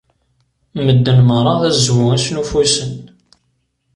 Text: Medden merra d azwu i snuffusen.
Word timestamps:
Medden 0.85 1.19
merra 1.27 1.53
d 1.61 1.61
azwu 1.69 2.05
i 2.15 2.17
snuffusen. 2.23 2.93